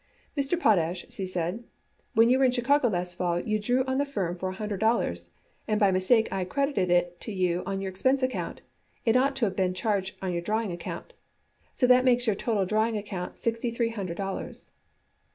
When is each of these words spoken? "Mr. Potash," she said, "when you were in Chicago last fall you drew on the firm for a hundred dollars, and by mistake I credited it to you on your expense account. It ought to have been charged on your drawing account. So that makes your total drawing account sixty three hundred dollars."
"Mr. 0.35 0.59
Potash," 0.59 1.05
she 1.11 1.27
said, 1.27 1.63
"when 2.15 2.27
you 2.27 2.39
were 2.39 2.43
in 2.43 2.51
Chicago 2.51 2.87
last 2.87 3.13
fall 3.13 3.39
you 3.39 3.59
drew 3.59 3.83
on 3.85 3.99
the 3.99 4.03
firm 4.03 4.35
for 4.35 4.49
a 4.49 4.53
hundred 4.55 4.79
dollars, 4.79 5.29
and 5.67 5.79
by 5.79 5.91
mistake 5.91 6.27
I 6.33 6.43
credited 6.43 6.89
it 6.89 7.19
to 7.21 7.31
you 7.31 7.61
on 7.67 7.81
your 7.81 7.91
expense 7.91 8.23
account. 8.23 8.61
It 9.05 9.15
ought 9.15 9.35
to 9.35 9.45
have 9.45 9.55
been 9.55 9.75
charged 9.75 10.17
on 10.19 10.33
your 10.33 10.41
drawing 10.41 10.71
account. 10.71 11.13
So 11.71 11.85
that 11.85 12.03
makes 12.03 12.25
your 12.25 12.35
total 12.35 12.65
drawing 12.65 12.97
account 12.97 13.37
sixty 13.37 13.69
three 13.69 13.89
hundred 13.89 14.17
dollars." 14.17 14.71